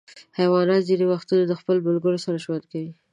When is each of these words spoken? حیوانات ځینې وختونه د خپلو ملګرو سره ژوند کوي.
حیوانات 0.39 0.81
ځینې 0.89 1.05
وختونه 1.07 1.43
د 1.47 1.53
خپلو 1.59 1.79
ملګرو 1.87 2.23
سره 2.25 2.41
ژوند 2.43 2.63
کوي. 2.71 2.91